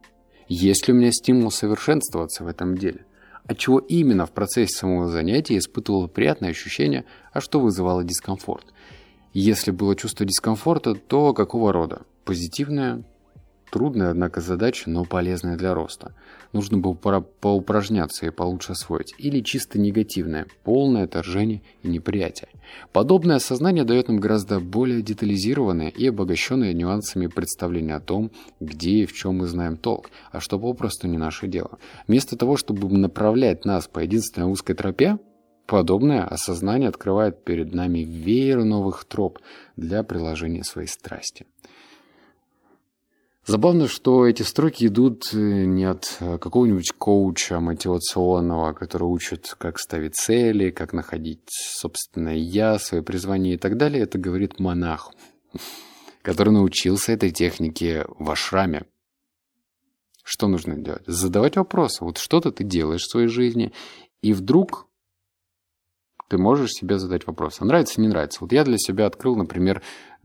Есть 0.47 0.87
ли 0.87 0.95
у 0.95 0.97
меня 0.97 1.11
стимул 1.11 1.50
совершенствоваться 1.50 2.45
в 2.45 2.47
этом 2.47 2.78
деле? 2.78 3.04
От 3.47 3.59
чего 3.59 3.81
именно 3.81 4.26
в 4.26 4.31
процессе 4.31 4.76
самого 4.76 5.09
занятия 5.09 5.59
испытывала 5.59 6.07
приятное 6.07 6.50
ощущение, 6.50 7.04
а 7.33 7.40
что 7.40 7.59
вызывало 7.59 8.04
дискомфорт– 8.04 8.66
если 9.35 9.71
было 9.71 9.97
чувство 9.97 10.26
дискомфорта, 10.26 10.95
то 10.95 11.33
какого 11.33 11.73
рода? 11.73 12.02
Позитивное? 12.25 13.02
Трудная, 13.73 14.11
однако, 14.11 14.43
задача, 14.43 14.91
но 14.91 15.07
полезная 15.07 15.57
для 15.57 15.73
роста. 15.73 16.14
Нужно 16.52 16.76
было 16.76 16.93
поупражняться 16.93 18.26
и 18.26 18.31
получше 18.31 18.73
освоить. 18.73 19.14
Или 19.17 19.41
чисто 19.41 19.81
негативное, 19.81 20.47
полное 20.62 21.05
отторжение 21.05 21.62
и 21.83 21.88
неприятие. 21.88 22.50
Подобное 22.93 23.37
осознание 23.37 23.85
дает 23.85 24.09
нам 24.09 24.19
гораздо 24.19 24.61
более 24.61 25.00
детализированное 25.00 25.88
и 25.88 26.07
обогащенное 26.09 26.75
нюансами 26.75 27.29
представление 27.29 27.97
о 27.97 28.00
том, 28.00 28.31
где 28.61 28.91
и 28.91 29.07
в 29.07 29.14
чем 29.14 29.38
мы 29.38 29.47
знаем 29.47 29.79
толк, 29.79 30.11
а 30.33 30.41
что 30.41 30.59
попросту 30.59 31.09
не 31.09 31.17
наше 31.17 31.47
дело. 31.47 31.79
Вместо 32.07 32.37
того, 32.37 32.59
чтобы 32.59 32.87
направлять 32.91 33.64
нас 33.64 33.88
по 33.88 34.00
единственной 34.00 34.52
узкой 34.52 34.75
тропе, 34.75 35.19
Подобное 35.64 36.25
осознание 36.25 36.88
открывает 36.88 37.45
перед 37.45 37.73
нами 37.73 38.00
веер 38.00 38.64
новых 38.64 39.07
троп 39.07 39.38
для 39.76 40.02
приложения 40.02 40.64
своей 40.64 40.88
страсти. 40.88 41.47
Забавно, 43.44 43.88
что 43.88 44.25
эти 44.26 44.42
строки 44.42 44.87
идут 44.87 45.34
э, 45.34 45.37
не 45.37 45.84
от 45.84 46.16
э, 46.20 46.38
какого-нибудь 46.38 46.92
коуча 46.96 47.58
мотивационного, 47.58 48.72
который 48.72 49.04
учит, 49.04 49.56
как 49.58 49.80
ставить 49.80 50.14
цели, 50.14 50.70
как 50.70 50.92
находить 50.92 51.42
собственное 51.50 52.37
«я», 52.37 52.78
свое 52.78 53.02
призвание 53.02 53.54
и 53.54 53.58
так 53.58 53.76
далее. 53.76 54.04
Это 54.04 54.16
говорит 54.16 54.61
монах, 54.61 55.11
который 56.22 56.52
научился 56.52 57.11
этой 57.11 57.32
технике 57.32 58.06
в 58.16 58.30
ашраме. 58.30 58.87
Что 60.22 60.46
нужно 60.46 60.76
делать? 60.76 61.02
Задавать 61.06 61.56
вопросы. 61.56 62.04
Вот 62.04 62.18
что-то 62.18 62.52
ты 62.52 62.62
делаешь 62.62 63.02
в 63.02 63.11
своей 63.11 63.26
жизни, 63.26 63.72
и 64.20 64.34
вдруг 64.34 64.87
ты 66.28 66.38
можешь 66.38 66.70
себе 66.70 66.99
задать 66.99 67.26
вопрос, 67.26 67.56
а 67.58 67.64
нравится, 67.64 68.00
не 68.00 68.06
нравится. 68.06 68.38
Вот 68.40 68.52
я 68.52 68.64
для 68.64 68.78
себя 68.78 69.06
открыл, 69.06 69.34
например, 69.34 69.82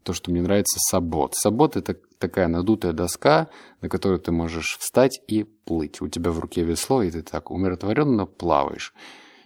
то, 0.07 0.13
что 0.13 0.31
мне 0.31 0.41
нравится 0.41 0.79
сабот. 0.79 1.35
Сабот– 1.35 1.75
это 1.75 1.97
такая 2.17 2.47
надутая 2.47 2.93
доска, 2.93 3.49
на 3.81 3.89
которую 3.89 4.19
ты 4.19 4.31
можешь 4.31 4.77
встать 4.79 5.19
и 5.27 5.43
плыть. 5.43 6.01
У 6.01 6.07
тебя 6.07 6.31
в 6.31 6.39
руке 6.39 6.63
весло, 6.63 7.03
и 7.03 7.11
ты 7.11 7.21
так 7.21 7.51
умиротворенно 7.51 8.25
плаваешь. 8.25 8.93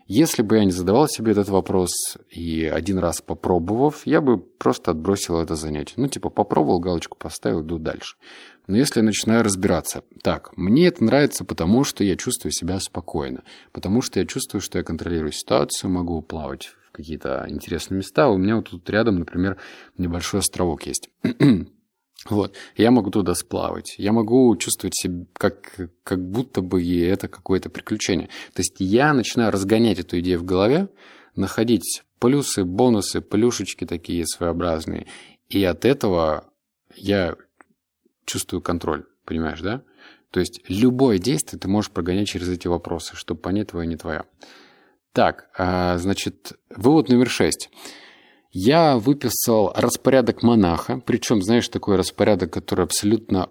Если 0.06 0.44
бы 0.44 0.58
я 0.58 0.66
не 0.66 0.72
задавал 0.72 1.08
себе 1.08 1.32
этот 1.32 1.50
вопрос 1.50 2.18
и 2.30 2.66
один 2.66 3.00
раз 3.00 3.22
попробовав, 3.22 4.06
я 4.06 4.22
бы 4.22 4.38
просто 4.38 4.92
отбросил 4.92 5.40
это 5.40 5.56
занятие. 5.56 5.96
Ну, 5.98 6.08
типа, 6.08 6.30
попробовал, 6.30 6.80
галочку 6.80 7.18
поставил, 7.18 7.62
иду 7.62 7.80
дальше. 7.80 8.18
Но 8.68 8.78
если 8.78 9.00
я 9.00 9.04
начинаю 9.04 9.44
разбираться, 9.44 10.04
так, 10.22 10.56
мне 10.56 10.88
это 10.88 11.04
нравится 11.04 11.44
потому, 11.44 11.84
что 11.84 12.04
я 12.04 12.16
чувствую 12.18 12.52
себя 12.52 12.80
спокойно, 12.80 13.42
потому 13.72 14.04
что 14.04 14.20
я 14.20 14.28
чувствую, 14.28 14.62
что 14.62 14.78
я 14.78 14.84
контролирую 14.84 15.32
ситуацию, 15.32 15.90
могу 15.90 16.22
плавать 16.22 16.70
какие-то 17.02 17.46
интересные 17.50 17.98
места. 17.98 18.30
У 18.30 18.38
меня 18.38 18.56
вот 18.58 18.70
тут 18.70 18.90
рядом, 18.90 19.20
например, 19.20 19.58
небольшой 19.98 20.40
островок 20.40 20.86
есть. 20.86 21.10
Вот, 22.30 22.56
я 22.78 22.92
могу 22.92 23.10
туда 23.10 23.34
сплавать, 23.34 23.96
я 23.98 24.12
могу 24.12 24.56
чувствовать 24.56 24.96
себя 24.96 25.26
как, 25.34 25.90
как 26.04 26.24
будто 26.24 26.62
бы 26.62 26.80
это 27.04 27.28
какое-то 27.28 27.72
приключение. 27.72 28.28
То 28.54 28.60
есть 28.60 28.76
я 28.78 29.12
начинаю 29.14 29.52
разгонять 29.52 29.98
эту 29.98 30.20
идею 30.20 30.38
в 30.38 30.44
голове, 30.44 30.90
находить 31.36 32.04
плюсы, 32.20 32.64
бонусы, 32.64 33.22
плюшечки 33.22 33.86
такие 33.86 34.28
своеобразные. 34.28 35.08
И 35.50 35.64
от 35.64 35.84
этого 35.84 36.46
я 36.96 37.38
чувствую 38.26 38.62
контроль, 38.62 39.06
понимаешь, 39.26 39.62
да? 39.62 39.82
То 40.30 40.40
есть 40.40 40.62
любое 40.68 41.18
действие 41.18 41.60
ты 41.60 41.68
можешь 41.68 41.92
прогонять 41.92 42.28
через 42.28 42.48
эти 42.50 42.68
вопросы, 42.68 43.16
чтобы 43.16 43.42
понять, 43.42 43.70
твое 43.70 43.88
не 43.88 43.98
твое. 43.98 44.26
Так, 45.14 45.50
а, 45.58 45.98
значит, 45.98 46.54
вывод 46.70 47.10
номер 47.10 47.30
шесть. 47.30 47.70
Я 48.52 48.98
выписал 48.98 49.74
распорядок 49.76 50.42
монаха, 50.42 51.02
причем, 51.06 51.42
знаешь, 51.42 51.68
такой 51.68 51.98
распорядок, 51.98 52.54
который 52.54 52.86
абсолютно 52.86 53.50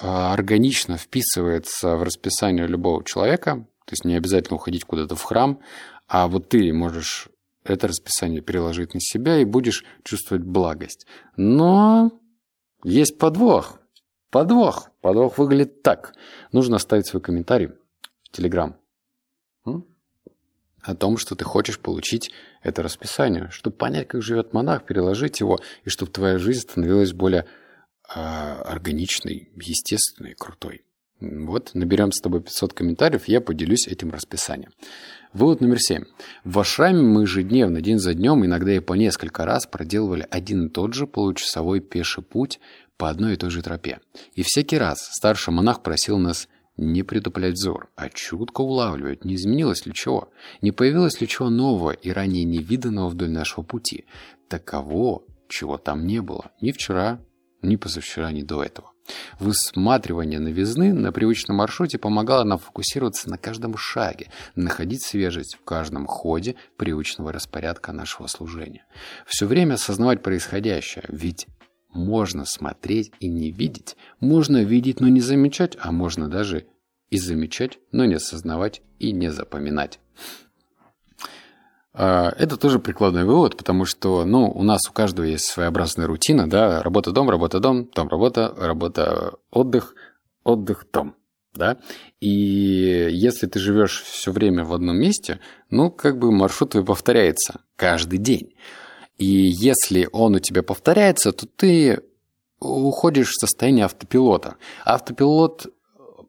а, 0.00 0.32
органично 0.32 0.96
вписывается 0.96 1.96
в 1.96 2.02
расписание 2.04 2.66
любого 2.66 3.04
человека, 3.04 3.66
то 3.86 3.92
есть 3.92 4.04
не 4.04 4.14
обязательно 4.14 4.56
уходить 4.56 4.84
куда-то 4.84 5.16
в 5.16 5.22
храм, 5.22 5.60
а 6.06 6.28
вот 6.28 6.48
ты 6.48 6.72
можешь 6.72 7.28
это 7.64 7.88
расписание 7.88 8.40
переложить 8.40 8.94
на 8.94 9.00
себя 9.00 9.38
и 9.38 9.44
будешь 9.44 9.84
чувствовать 10.04 10.44
благость. 10.44 11.06
Но 11.36 12.12
есть 12.84 13.18
подвох. 13.18 13.80
Подвох. 14.30 14.90
Подвох 15.00 15.38
выглядит 15.38 15.82
так. 15.82 16.14
Нужно 16.52 16.76
оставить 16.76 17.06
свой 17.06 17.20
комментарий 17.20 17.68
в 18.22 18.30
Телеграм 18.30 18.76
о 20.88 20.94
том, 20.94 21.18
что 21.18 21.34
ты 21.34 21.44
хочешь 21.44 21.78
получить 21.78 22.30
это 22.62 22.82
расписание, 22.82 23.48
чтобы 23.50 23.76
понять, 23.76 24.08
как 24.08 24.22
живет 24.22 24.52
монах, 24.52 24.84
переложить 24.84 25.40
его, 25.40 25.60
и 25.84 25.90
чтобы 25.90 26.10
твоя 26.10 26.38
жизнь 26.38 26.60
становилась 26.60 27.12
более 27.12 27.44
э, 28.14 28.18
органичной, 28.18 29.50
естественной, 29.56 30.34
крутой. 30.34 30.82
Вот, 31.20 31.72
наберем 31.74 32.12
с 32.12 32.20
тобой 32.20 32.40
500 32.40 32.72
комментариев, 32.72 33.26
я 33.26 33.40
поделюсь 33.40 33.88
этим 33.88 34.10
расписанием. 34.10 34.70
Вывод 35.32 35.60
номер 35.60 35.78
7. 35.78 36.04
В 36.44 36.58
Ашраме 36.58 37.02
мы 37.02 37.22
ежедневно, 37.22 37.82
день 37.82 37.98
за 37.98 38.14
днем, 38.14 38.46
иногда 38.46 38.72
и 38.72 38.80
по 38.80 38.94
несколько 38.94 39.44
раз 39.44 39.66
проделывали 39.66 40.26
один 40.30 40.66
и 40.66 40.70
тот 40.70 40.94
же 40.94 41.06
получасовой 41.06 41.80
пеший 41.80 42.22
путь 42.22 42.60
по 42.96 43.10
одной 43.10 43.34
и 43.34 43.36
той 43.36 43.50
же 43.50 43.62
тропе. 43.62 44.00
И 44.34 44.42
всякий 44.42 44.78
раз 44.78 44.98
старший 45.12 45.52
монах 45.52 45.82
просил 45.82 46.18
нас 46.18 46.48
не 46.78 47.02
притуплять 47.02 47.54
взор, 47.54 47.90
а 47.96 48.08
чутко 48.08 48.62
улавливать, 48.62 49.24
не 49.24 49.34
изменилось 49.34 49.84
ли 49.84 49.92
чего, 49.92 50.30
не 50.62 50.70
появилось 50.70 51.20
ли 51.20 51.28
чего 51.28 51.50
нового 51.50 51.90
и 51.90 52.10
ранее 52.10 52.44
невиданного 52.44 53.08
вдоль 53.08 53.30
нашего 53.30 53.62
пути, 53.64 54.06
таково, 54.48 55.24
чего 55.48 55.76
там 55.76 56.06
не 56.06 56.22
было 56.22 56.52
ни 56.60 56.72
вчера, 56.72 57.20
ни 57.62 57.76
позавчера, 57.76 58.30
ни 58.30 58.42
до 58.42 58.62
этого. 58.62 58.92
Высматривание 59.40 60.38
новизны 60.38 60.92
на 60.92 61.12
привычном 61.12 61.56
маршруте 61.56 61.98
помогало 61.98 62.44
нам 62.44 62.58
фокусироваться 62.58 63.30
на 63.30 63.38
каждом 63.38 63.76
шаге, 63.76 64.28
находить 64.54 65.02
свежесть 65.02 65.56
в 65.56 65.64
каждом 65.64 66.06
ходе 66.06 66.56
привычного 66.76 67.32
распорядка 67.32 67.92
нашего 67.92 68.26
служения. 68.26 68.84
Все 69.26 69.46
время 69.46 69.74
осознавать 69.74 70.22
происходящее, 70.22 71.04
ведь 71.08 71.46
можно 71.88 72.44
смотреть 72.44 73.12
и 73.20 73.28
не 73.28 73.50
видеть, 73.50 73.96
можно 74.20 74.62
видеть, 74.62 75.00
но 75.00 75.08
не 75.08 75.20
замечать, 75.20 75.76
а 75.80 75.92
можно 75.92 76.28
даже 76.28 76.66
и 77.10 77.18
замечать, 77.18 77.78
но 77.92 78.04
не 78.04 78.14
осознавать 78.14 78.82
и 78.98 79.12
не 79.12 79.30
запоминать. 79.30 79.98
А, 82.00 82.32
это 82.38 82.56
тоже 82.56 82.78
прикладной 82.78 83.24
вывод, 83.24 83.56
потому 83.56 83.84
что, 83.84 84.24
ну, 84.24 84.50
у 84.50 84.62
нас 84.62 84.88
у 84.88 84.92
каждого 84.92 85.24
есть 85.24 85.46
своеобразная 85.46 86.06
рутина, 86.06 86.48
да, 86.48 86.82
работа-дом, 86.82 87.28
работа-дом, 87.28 87.88
дом, 87.92 88.08
работа, 88.08 88.54
работа, 88.56 89.34
отдых, 89.50 89.94
отдых, 90.44 90.86
дом, 90.92 91.16
да. 91.54 91.78
И 92.20 92.28
если 93.10 93.46
ты 93.46 93.58
живешь 93.58 94.02
все 94.02 94.30
время 94.30 94.64
в 94.64 94.72
одном 94.72 94.96
месте, 94.96 95.40
ну, 95.70 95.90
как 95.90 96.18
бы 96.18 96.30
маршрут 96.30 96.70
твой 96.70 96.84
повторяется 96.84 97.62
каждый 97.74 98.18
день. 98.18 98.54
И 99.18 99.26
если 99.26 100.08
он 100.12 100.36
у 100.36 100.38
тебя 100.38 100.62
повторяется, 100.62 101.32
то 101.32 101.46
ты 101.46 102.02
уходишь 102.60 103.30
в 103.30 103.40
состояние 103.40 103.84
автопилота. 103.84 104.56
Автопилот 104.84 105.66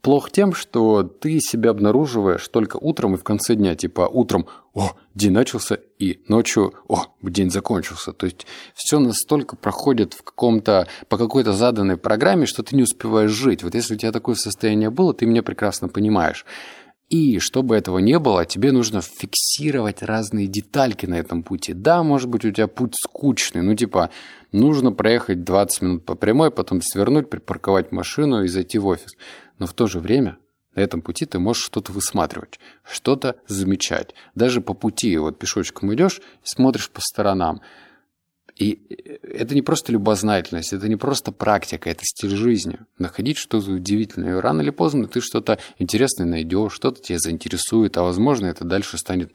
плох 0.01 0.31
тем, 0.31 0.53
что 0.53 1.03
ты 1.03 1.39
себя 1.39 1.72
обнаруживаешь 1.72 2.48
только 2.48 2.77
утром 2.77 3.15
и 3.15 3.17
в 3.17 3.24
конце 3.24 3.55
дня. 3.55 3.75
Типа 3.75 4.01
утром 4.01 4.48
«О, 4.74 4.93
день 5.13 5.31
начался», 5.31 5.77
и 5.98 6.22
ночью 6.27 6.74
«О, 6.88 7.05
день 7.22 7.51
закончился». 7.51 8.13
То 8.13 8.25
есть 8.25 8.46
все 8.74 9.00
настолько 9.00 9.55
проходит 9.55 10.13
в 10.13 10.24
каком-то, 10.24 10.88
по 11.10 11.17
какой-то 11.17 11.53
заданной 11.53 11.98
программе, 11.98 12.46
что 12.46 12.63
ты 12.63 12.75
не 12.75 12.84
успеваешь 12.84 13.31
жить. 13.31 13.63
Вот 13.63 13.75
если 13.75 13.96
у 13.96 13.98
тебя 13.98 14.12
такое 14.12 14.36
состояние 14.36 14.89
было, 14.89 15.13
ты 15.13 15.25
меня 15.25 15.43
прекрасно 15.43 15.89
понимаешь. 15.89 16.46
И 17.09 17.39
чтобы 17.39 17.75
этого 17.75 17.97
не 17.97 18.19
было, 18.19 18.45
тебе 18.45 18.71
нужно 18.71 19.01
фиксировать 19.01 20.03
разные 20.03 20.45
детальки 20.45 21.07
на 21.07 21.15
этом 21.15 21.41
пути. 21.41 21.73
Да, 21.73 22.03
может 22.03 22.29
быть, 22.29 22.45
у 22.45 22.51
тебя 22.51 22.67
путь 22.67 22.93
скучный, 22.95 23.63
ну 23.63 23.75
типа 23.75 24.11
нужно 24.51 24.91
проехать 24.91 25.43
20 25.43 25.81
минут 25.81 26.05
по 26.05 26.13
прямой, 26.13 26.51
потом 26.51 26.83
свернуть, 26.83 27.29
припарковать 27.29 27.91
машину 27.91 28.43
и 28.43 28.47
зайти 28.47 28.77
в 28.77 28.85
офис. 28.85 29.13
Но 29.57 29.65
в 29.65 29.73
то 29.73 29.87
же 29.87 29.99
время 29.99 30.37
на 30.75 30.81
этом 30.81 31.01
пути 31.01 31.25
ты 31.25 31.39
можешь 31.39 31.63
что-то 31.63 31.91
высматривать, 31.91 32.59
что-то 32.83 33.37
замечать. 33.47 34.13
Даже 34.35 34.61
по 34.61 34.75
пути, 34.75 35.17
вот 35.17 35.39
пешочком 35.39 35.91
идешь, 35.93 36.21
смотришь 36.43 36.91
по 36.91 37.01
сторонам. 37.01 37.61
И 38.59 38.81
это 39.23 39.55
не 39.55 39.61
просто 39.61 39.93
любознательность, 39.93 40.73
это 40.73 40.89
не 40.89 40.97
просто 40.97 41.31
практика, 41.31 41.89
это 41.89 42.03
стиль 42.03 42.35
жизни. 42.35 42.77
Находить 42.97 43.37
что-то 43.37 43.71
удивительное. 43.71 44.37
И 44.37 44.41
рано 44.41 44.61
или 44.61 44.69
поздно 44.69 45.07
ты 45.07 45.21
что-то 45.21 45.59
интересное 45.77 46.27
найдешь, 46.27 46.73
что-то 46.73 47.01
тебя 47.01 47.19
заинтересует, 47.19 47.97
а 47.97 48.03
возможно 48.03 48.47
это 48.47 48.65
дальше 48.65 48.97
станет 48.97 49.31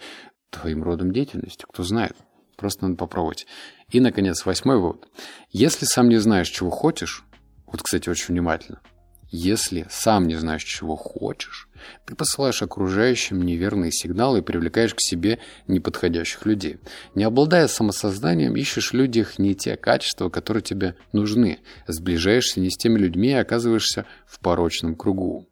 твоим 0.50 0.82
родом 0.82 1.10
деятельности, 1.10 1.64
кто 1.66 1.82
знает. 1.82 2.14
Просто 2.56 2.84
надо 2.84 2.96
попробовать. 2.96 3.46
И, 3.90 3.98
наконец, 3.98 4.44
восьмой 4.44 4.76
вывод. 4.78 5.08
Если 5.50 5.86
сам 5.86 6.10
не 6.10 6.18
знаешь, 6.18 6.50
чего 6.50 6.70
хочешь, 6.70 7.24
вот, 7.66 7.82
кстати, 7.82 8.10
очень 8.10 8.34
внимательно– 8.34 8.80
если 9.36 9.84
сам 9.90 10.28
не 10.28 10.36
знаешь, 10.36 10.62
чего 10.62 10.94
хочешь, 10.94 11.68
ты 12.04 12.14
посылаешь 12.14 12.62
окружающим 12.62 13.42
неверные 13.42 13.90
сигналы 13.90 14.38
и 14.38 14.42
привлекаешь 14.42 14.94
к 14.94 15.00
себе 15.00 15.40
неподходящих 15.66 16.46
людей. 16.46 16.78
Не 17.16 17.24
обладая 17.24 17.66
самосознанием, 17.66 18.54
ищешь 18.54 18.92
в 18.92 18.94
людях 18.94 19.40
не 19.40 19.56
те 19.56 19.76
качества, 19.76 20.28
которые 20.28 20.62
тебе 20.62 20.94
нужны. 21.12 21.58
Сближаешься 21.88 22.60
не 22.60 22.70
с 22.70 22.76
теми 22.76 22.96
людьми 22.96 23.30
и 23.30 23.32
оказываешься 23.32 24.06
в 24.24 24.38
порочном 24.38 24.94
кругу. 24.94 25.48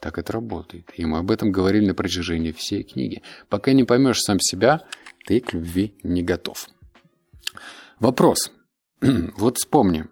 Так 0.00 0.18
это 0.18 0.32
работает. 0.32 0.90
И 0.96 1.04
мы 1.04 1.18
об 1.18 1.30
этом 1.30 1.52
говорили 1.52 1.86
на 1.86 1.94
протяжении 1.94 2.50
всей 2.50 2.82
книги. 2.82 3.22
Пока 3.48 3.72
не 3.72 3.84
поймешь 3.84 4.22
сам 4.22 4.40
себя, 4.40 4.82
ты 5.24 5.38
к 5.38 5.52
любви 5.52 5.94
не 6.02 6.24
готов. 6.24 6.68
Вопрос. 8.00 8.50
вот 9.00 9.58
вспомни, 9.58 10.06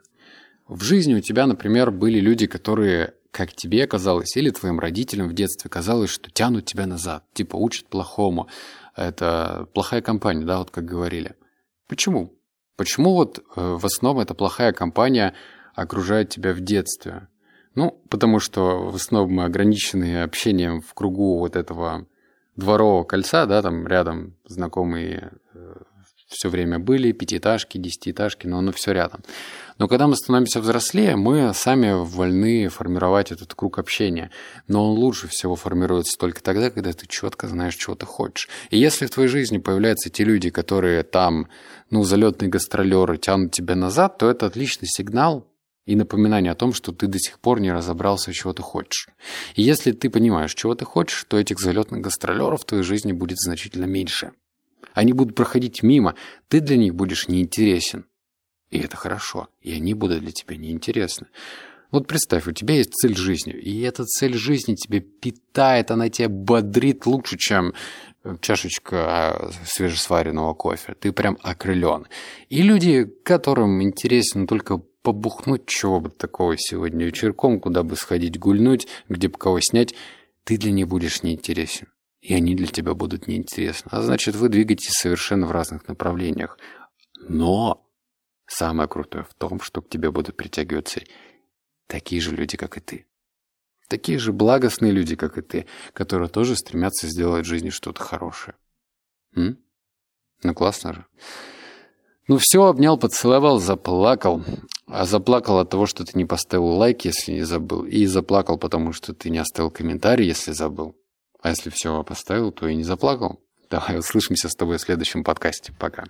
в 0.75 0.83
жизни 0.83 1.15
у 1.15 1.21
тебя, 1.21 1.47
например, 1.47 1.91
были 1.91 2.19
люди, 2.19 2.47
которые, 2.47 3.15
как 3.31 3.53
тебе 3.53 3.87
казалось, 3.87 4.37
или 4.37 4.51
твоим 4.51 4.81
родителям 4.81 5.29
в 5.29 5.35
детстве 5.35 5.71
казалось, 5.71 6.11
что 6.11 6.31
тянут 6.31 6.65
тебя 6.65 6.87
назад, 6.87 7.25
типа 7.35 7.57
учат 7.57 7.87
плохому. 7.87 8.49
Это 8.97 9.69
плохая 9.75 10.03
компания, 10.03 10.45
да, 10.45 10.59
вот 10.59 10.71
как 10.71 10.85
говорили. 10.85 11.35
Почему? 11.89 12.35
Почему 12.77 13.15
вот 13.15 13.39
э, 13.39 13.43
в 13.57 13.85
основном 13.85 14.23
эта 14.23 14.35
плохая 14.35 14.73
компания 14.73 15.35
окружает 15.75 16.31
тебя 16.31 16.53
в 16.53 16.61
детстве? 16.61 17.29
Ну, 17.75 18.03
потому 18.11 18.39
что 18.39 18.91
в 18.91 18.97
основном 18.97 19.33
мы 19.33 19.45
ограничены 19.45 20.23
общением 20.23 20.81
в 20.81 20.93
кругу 20.95 21.39
вот 21.39 21.57
этого 21.57 22.07
дворового 22.57 23.05
кольца, 23.05 23.47
да, 23.47 23.63
там 23.63 23.87
рядом 23.87 24.37
знакомые 24.45 25.33
э, 25.55 25.75
все 26.33 26.49
время 26.49 26.79
были, 26.79 27.13
пятиэтажки, 27.13 27.79
десятиэтажки, 27.79 28.47
но 28.47 28.59
оно 28.59 28.73
все 28.73 28.93
рядом. 28.93 29.23
Но 29.79 29.89
когда 29.89 30.07
мы 30.07 30.17
становимся 30.17 30.61
взрослее, 30.61 31.17
мы 31.17 31.53
сами 31.55 31.93
вольны 31.93 32.69
формировать 32.69 33.33
этот 33.33 33.55
круг 33.55 33.79
общения. 33.79 34.31
Но 34.69 34.91
он 34.91 34.99
лучше 34.99 35.29
всего 35.29 35.57
формируется 35.57 36.19
только 36.19 36.43
тогда, 36.43 36.71
когда 36.71 36.93
ты 36.93 37.07
четко 37.07 37.49
знаешь, 37.49 37.77
чего 37.77 37.95
ты 37.95 38.07
хочешь. 38.07 38.49
И 38.71 38.79
если 38.79 39.07
в 39.07 39.11
твоей 39.11 39.29
жизни 39.29 39.59
появляются 39.59 40.11
те 40.11 40.25
люди, 40.25 40.51
которые 40.51 41.03
там, 41.03 41.49
ну, 41.91 42.05
залетные 42.05 42.49
гастролеры 42.49 43.19
тянут 43.19 43.53
тебя 43.53 43.75
назад, 43.75 44.19
то 44.19 44.31
это 44.31 44.47
отличный 44.47 44.89
сигнал 44.89 45.49
и 45.85 45.97
напоминание 45.97 46.53
о 46.53 46.55
том, 46.55 46.73
что 46.73 46.93
ты 46.93 47.07
до 47.07 47.19
сих 47.19 47.41
пор 47.41 47.61
не 47.61 47.73
разобрался, 47.73 48.33
чего 48.33 48.53
ты 48.53 48.63
хочешь. 48.63 49.09
И 49.57 49.63
если 49.63 49.93
ты 49.93 50.11
понимаешь, 50.11 50.55
чего 50.55 50.75
ты 50.75 50.85
хочешь, 50.85 51.25
то 51.25 51.39
этих 51.39 51.59
залетных 51.59 52.01
гастролеров 52.01 52.63
в 52.63 52.65
твоей 52.65 52.85
жизни 52.85 53.13
будет 53.13 53.39
значительно 53.39 53.87
меньше. 53.87 54.33
Они 54.95 55.13
будут 55.13 55.35
проходить 55.35 55.83
мимо, 55.83 56.15
ты 56.49 56.61
для 56.61 56.77
них 56.77 56.95
будешь 56.95 57.29
неинтересен. 57.29 58.07
И 58.71 58.79
это 58.79 58.97
хорошо, 58.97 59.49
и 59.61 59.73
они 59.73 59.95
будут 59.95 60.21
для 60.21 60.33
тебя 60.33 60.57
неинтересны. 60.57 61.27
Вот 61.91 62.07
представь, 62.07 62.47
у 62.47 62.53
тебя 62.53 62.77
есть 62.77 62.95
цель 62.95 63.15
жизни, 63.15 63.53
и 63.53 63.83
эта 63.83 64.05
цель 64.07 64.35
жизни 64.35 64.75
тебя 64.75 65.01
питает, 65.01 65.91
она 65.91 66.09
тебя 66.09 66.31
бодрит 66.31 67.05
лучше, 67.05 67.37
чем 67.37 67.75
чашечка 68.41 68.97
а, 68.99 69.51
свежесваренного 69.67 70.55
кофе. 70.55 70.95
Ты 70.99 71.13
прям 71.13 71.37
окрылен. 71.43 72.07
И 72.49 72.63
люди, 72.63 73.05
которым 73.25 73.83
интересно 73.83 74.47
только 74.47 74.79
побухнуть 74.79 75.67
чего 75.67 76.01
бы 76.01 76.09
такого 76.09 76.57
сегодня 76.57 77.05
вечерком, 77.05 77.61
куда 77.61 77.83
бы 77.83 77.97
сходить 77.97 78.39
гульнуть, 78.39 78.87
где 79.11 79.29
бы 79.29 79.37
кого 79.37 79.61
снять, 79.61 79.95
ты 80.45 80.57
для 80.57 80.71
них 80.71 80.89
будешь 80.89 81.23
неинтересен 81.23 81.89
и 82.23 82.35
они 82.35 82.55
для 82.55 82.69
тебя 82.69 82.95
будут 82.95 83.27
неинтересны. 83.27 83.89
А 83.91 84.01
значит, 84.01 84.37
вы 84.37 84.49
двигаетесь 84.49 84.93
совершенно 84.93 85.47
в 85.47 85.51
разных 85.51 85.89
направлениях. 85.89 86.57
Но 87.29 87.85
самое 88.47 88.89
крутое 88.89 89.25
в 89.25 89.35
том, 89.35 89.61
что 89.61 89.83
к 89.83 89.89
тебе 89.89 90.13
будут 90.13 90.37
притягиваться 90.37 91.03
такие 91.89 92.23
же 92.23 92.35
люди, 92.35 92.57
как 92.57 92.77
и 92.77 92.81
ты. 92.81 93.07
Такие 93.89 94.19
же 94.19 94.33
благостные 94.33 94.93
люди, 94.93 95.17
как 95.17 95.37
и 95.37 95.43
ты, 95.43 95.67
которые 95.93 96.29
тоже 96.29 96.55
стремятся 96.57 97.09
сделать 97.09 97.45
в 97.45 97.49
жизни 97.49 97.71
что-то 97.71 98.01
хорошее. 98.01 98.55
М? 99.35 99.59
Ну, 100.45 100.55
классно 100.55 100.95
же. 100.95 101.07
Ну 102.29 102.39
все, 102.39 102.63
обнял, 102.63 102.97
поцеловал, 102.99 103.59
заплакал. 103.59 104.45
А 104.87 105.07
заплакал 105.07 105.59
от 105.59 105.71
того, 105.71 105.87
что 105.87 106.05
ты 106.05 106.17
не 106.17 106.25
поставил 106.25 106.67
лайк, 106.67 107.05
если 107.05 107.33
не 107.33 107.43
забыл. 107.43 107.85
И 107.85 108.07
заплакал, 108.07 108.59
потому 108.59 108.93
что 108.93 109.13
ты 109.13 109.29
не 109.29 109.39
оставил 109.39 109.73
комментарий, 109.73 110.27
если 110.27 110.53
забыл. 110.53 110.97
А 111.43 111.51
если 111.51 111.71
все 111.71 112.03
поставил, 112.05 112.53
то 112.53 112.69
и 112.69 112.75
не 112.75 112.85
заплакал. 112.85 113.41
Давай 113.69 113.99
услышимся 113.99 114.49
с 114.49 114.55
тобой 114.55 114.79
в 114.79 114.81
следующем 114.81 115.25
подкасте. 115.25 115.73
Пока. 115.79 116.05